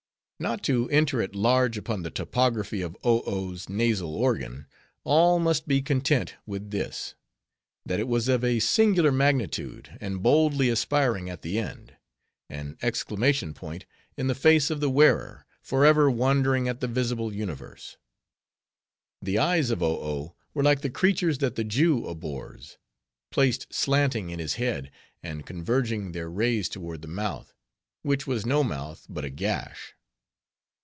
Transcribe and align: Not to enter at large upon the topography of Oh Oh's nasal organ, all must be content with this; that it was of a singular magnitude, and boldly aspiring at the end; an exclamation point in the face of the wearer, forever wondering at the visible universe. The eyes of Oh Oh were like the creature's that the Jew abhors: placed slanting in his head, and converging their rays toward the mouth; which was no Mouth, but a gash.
Not 0.41 0.63
to 0.63 0.89
enter 0.89 1.21
at 1.21 1.35
large 1.35 1.77
upon 1.77 2.01
the 2.01 2.09
topography 2.09 2.81
of 2.81 2.97
Oh 3.03 3.21
Oh's 3.27 3.69
nasal 3.69 4.15
organ, 4.15 4.65
all 5.03 5.37
must 5.37 5.67
be 5.67 5.83
content 5.83 6.33
with 6.47 6.71
this; 6.71 7.13
that 7.85 7.99
it 7.99 8.07
was 8.07 8.27
of 8.27 8.43
a 8.43 8.57
singular 8.57 9.11
magnitude, 9.11 9.95
and 10.01 10.23
boldly 10.23 10.67
aspiring 10.69 11.29
at 11.29 11.43
the 11.43 11.59
end; 11.59 11.95
an 12.49 12.75
exclamation 12.81 13.53
point 13.53 13.85
in 14.17 14.25
the 14.25 14.33
face 14.33 14.71
of 14.71 14.79
the 14.79 14.89
wearer, 14.89 15.45
forever 15.61 16.09
wondering 16.09 16.67
at 16.67 16.79
the 16.81 16.87
visible 16.87 17.31
universe. 17.31 17.97
The 19.21 19.37
eyes 19.37 19.69
of 19.69 19.83
Oh 19.83 20.01
Oh 20.03 20.35
were 20.55 20.63
like 20.63 20.81
the 20.81 20.89
creature's 20.89 21.37
that 21.37 21.53
the 21.53 21.63
Jew 21.63 22.07
abhors: 22.07 22.79
placed 23.29 23.71
slanting 23.71 24.31
in 24.31 24.39
his 24.39 24.55
head, 24.55 24.89
and 25.21 25.45
converging 25.45 26.13
their 26.13 26.31
rays 26.31 26.67
toward 26.67 27.03
the 27.03 27.07
mouth; 27.07 27.53
which 28.01 28.25
was 28.25 28.43
no 28.43 28.63
Mouth, 28.63 29.05
but 29.07 29.23
a 29.23 29.29
gash. 29.29 29.93